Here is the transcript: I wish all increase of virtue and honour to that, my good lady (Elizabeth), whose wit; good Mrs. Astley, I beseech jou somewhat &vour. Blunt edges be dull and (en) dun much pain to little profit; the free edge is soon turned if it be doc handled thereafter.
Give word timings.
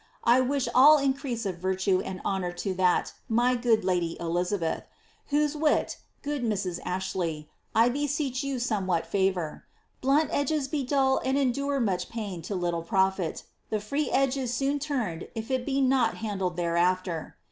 I 0.23 0.41
wish 0.41 0.67
all 0.73 0.97
increase 0.97 1.45
of 1.45 1.59
virtue 1.59 2.01
and 2.01 2.21
honour 2.25 2.51
to 2.53 2.73
that, 2.73 3.13
my 3.29 3.53
good 3.55 3.85
lady 3.85 4.17
(Elizabeth), 4.19 4.85
whose 5.27 5.55
wit; 5.55 5.97
good 6.23 6.41
Mrs. 6.43 6.79
Astley, 6.83 7.51
I 7.75 7.87
beseech 7.89 8.41
jou 8.41 8.57
somewhat 8.57 9.05
&vour. 9.11 9.63
Blunt 10.01 10.31
edges 10.33 10.67
be 10.67 10.83
dull 10.83 11.21
and 11.23 11.37
(en) 11.37 11.51
dun 11.51 11.85
much 11.85 12.09
pain 12.09 12.41
to 12.41 12.55
little 12.55 12.81
profit; 12.81 13.43
the 13.69 13.79
free 13.79 14.09
edge 14.09 14.37
is 14.37 14.51
soon 14.51 14.79
turned 14.79 15.27
if 15.35 15.51
it 15.51 15.67
be 15.67 15.87
doc 15.87 16.15
handled 16.15 16.55
thereafter. 16.55 17.35